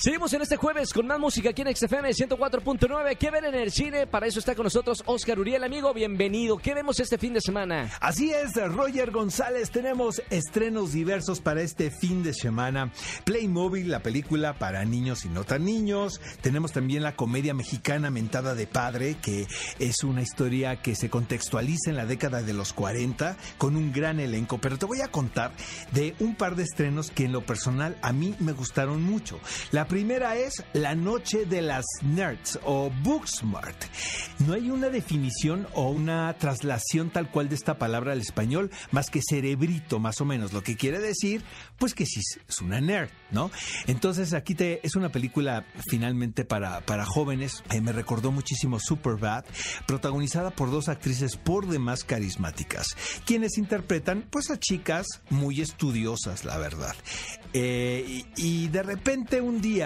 [0.00, 3.16] Seguimos en este jueves con más música aquí en XFM 104.9.
[3.18, 4.06] ¿Qué ven en el cine?
[4.06, 5.92] Para eso está con nosotros Oscar Uriel, amigo.
[5.92, 6.56] Bienvenido.
[6.56, 7.90] ¿Qué vemos este fin de semana?
[8.00, 9.72] Así es, Roger González.
[9.72, 12.92] Tenemos estrenos diversos para este fin de semana.
[13.24, 16.20] Playmobil, la película para niños y no tan niños.
[16.42, 19.48] Tenemos también la comedia mexicana Mentada de Padre, que
[19.80, 24.20] es una historia que se contextualiza en la década de los 40 con un gran
[24.20, 24.58] elenco.
[24.58, 25.50] Pero te voy a contar
[25.90, 29.40] de un par de estrenos que en lo personal a mí me gustaron mucho.
[29.72, 33.84] La primera es La Noche de las Nerds o Booksmart.
[34.46, 39.08] No hay una definición o una traslación tal cual de esta palabra al español, más
[39.10, 40.52] que cerebrito, más o menos.
[40.52, 41.42] Lo que quiere decir,
[41.78, 43.50] pues que sí es una nerd, ¿no?
[43.86, 47.64] Entonces aquí te, es una película finalmente para, para jóvenes.
[47.72, 49.44] Eh, me recordó muchísimo Superbad,
[49.86, 52.88] protagonizada por dos actrices por demás carismáticas,
[53.24, 56.94] quienes interpretan pues a chicas muy estudiosas, la verdad.
[57.54, 59.77] Eh, y, y de repente un día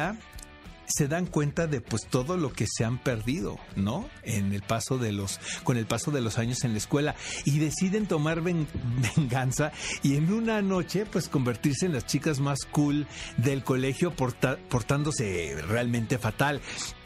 [0.87, 4.09] se dan cuenta de pues todo lo que se han perdido, ¿no?
[4.23, 7.59] En el paso de los con el paso de los años en la escuela y
[7.59, 8.67] deciden tomar ven,
[9.17, 14.59] venganza y en una noche pues convertirse en las chicas más cool del colegio porta,
[14.69, 16.61] portándose realmente fatal.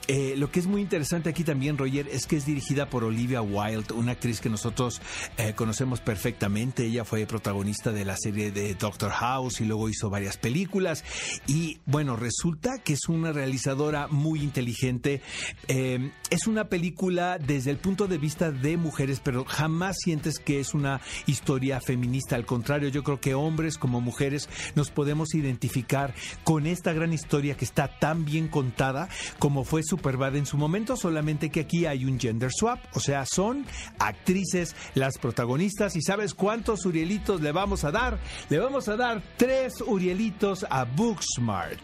[0.08, 3.42] Eh, lo que es muy interesante aquí también, Roger, es que es dirigida por Olivia
[3.42, 5.00] Wilde, una actriz que nosotros
[5.36, 6.84] eh, conocemos perfectamente.
[6.84, 11.04] Ella fue protagonista de la serie de Doctor House y luego hizo varias películas.
[11.46, 15.22] Y bueno, resulta que es una realizadora muy inteligente.
[15.68, 20.60] Eh, es una película desde el punto de vista de mujeres, pero jamás sientes que
[20.60, 22.36] es una historia feminista.
[22.36, 27.56] Al contrario, yo creo que hombres como mujeres nos podemos identificar con esta gran historia
[27.56, 31.86] que está tan bien contada como fue su Superbad en su momento, solamente que aquí
[31.86, 33.64] hay un gender swap, o sea, son
[33.98, 38.18] actrices las protagonistas y ¿sabes cuántos Urielitos le vamos a dar?
[38.50, 41.80] Le vamos a dar tres Urielitos a Booksmart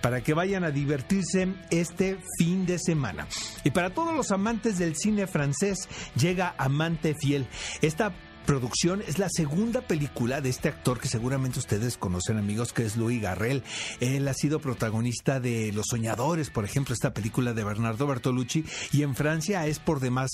[0.00, 3.28] para que vayan a divertirse este fin de semana.
[3.62, 5.86] Y para todos los amantes del cine francés
[6.16, 7.46] llega Amante Fiel.
[7.82, 8.14] Esta
[8.46, 12.96] producción es la segunda película de este actor que seguramente ustedes conocen amigos que es
[12.96, 13.62] Louis Garrel.
[14.00, 19.02] Él ha sido protagonista de Los Soñadores, por ejemplo, esta película de Bernardo Bertolucci y
[19.02, 20.30] en Francia es por demás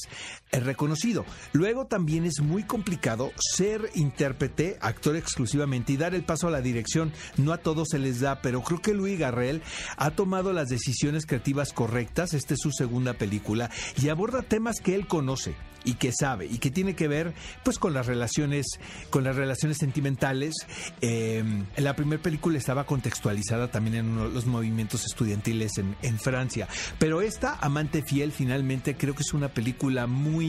[0.52, 1.24] reconocido.
[1.52, 6.60] Luego también es muy complicado ser intérprete, actor exclusivamente y dar el paso a la
[6.60, 7.12] dirección.
[7.36, 9.62] No a todos se les da, pero creo que Louis Garrel
[9.96, 12.34] ha tomado las decisiones creativas correctas.
[12.34, 13.70] Esta es su segunda película
[14.00, 15.54] y aborda temas que él conoce
[15.86, 18.66] y que sabe y que tiene que ver pues con las relaciones,
[19.08, 20.54] con las relaciones sentimentales.
[21.00, 21.42] Eh,
[21.76, 26.66] la primera película estaba contextualizada también en los movimientos estudiantiles en, en, Francia.
[26.98, 30.45] Pero esta, Amante Fiel, finalmente creo que es una película muy,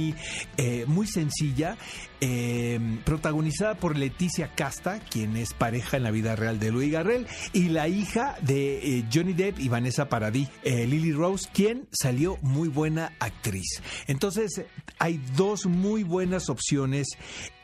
[0.57, 1.77] eh, muy sencilla,
[2.21, 7.27] eh, protagonizada por Leticia Casta, quien es pareja en la vida real de Louis Garrel,
[7.53, 13.13] y la hija de Johnny Depp y Vanessa Paradis, Lily Rose, quien salió muy buena
[13.19, 13.81] actriz.
[14.07, 14.63] Entonces,
[14.99, 17.07] hay dos muy buenas opciones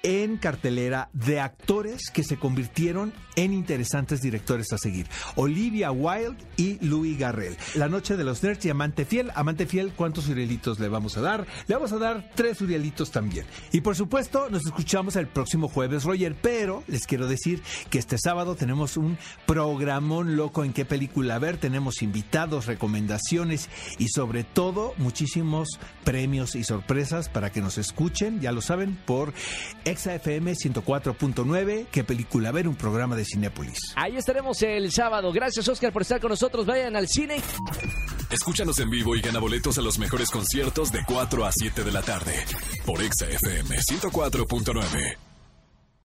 [0.04, 5.08] en cartelera de actores que se convirtieron en interesantes directores a seguir.
[5.36, 7.58] Olivia Wilde y Louis Garrel.
[7.76, 9.32] La noche de los nerds y Amante Fiel.
[9.34, 11.48] Amante Fiel, ¿cuántos urielitos le vamos a dar?
[11.68, 13.46] Le vamos a dar tres urielitos también.
[13.72, 18.18] Y por supuesto, nos escuchamos el próximo jueves, Roger, pero les quiero decir que este
[18.18, 21.58] sábado tenemos un programón loco en qué película ver.
[21.58, 28.52] Tenemos invitados, recomendaciones y sobre todo muchísimos premios y sorpresas para que nos escuchen, ya
[28.52, 29.34] lo saben, por
[29.96, 33.80] XFM 104.9, qué película ver, un programa de Cinépolis.
[33.96, 35.32] Ahí estaremos el sábado.
[35.32, 36.66] Gracias, Oscar, por estar con nosotros.
[36.66, 37.42] Vayan al cine.
[38.30, 41.92] Escúchanos en vivo y gana boletos a los mejores conciertos de 4 a 7 de
[41.92, 42.34] la tarde
[42.86, 45.33] por XFM 104.9.